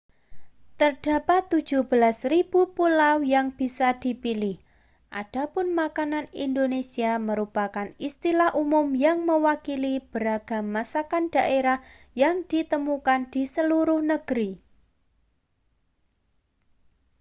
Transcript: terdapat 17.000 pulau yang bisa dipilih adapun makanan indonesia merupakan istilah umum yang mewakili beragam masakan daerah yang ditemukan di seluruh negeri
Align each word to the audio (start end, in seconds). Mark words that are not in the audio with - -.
terdapat 0.81 1.41
17.000 1.53 1.85
pulau 2.77 3.17
yang 3.33 3.47
bisa 3.59 3.87
dipilih 4.03 4.57
adapun 5.21 5.67
makanan 5.79 6.25
indonesia 6.45 7.11
merupakan 7.27 7.87
istilah 8.07 8.49
umum 8.63 8.87
yang 9.05 9.17
mewakili 9.29 9.93
beragam 10.11 10.63
masakan 10.75 11.25
daerah 11.35 11.79
yang 12.21 12.35
ditemukan 12.51 13.19
di 13.33 13.43
seluruh 13.55 13.99
negeri 14.11 14.51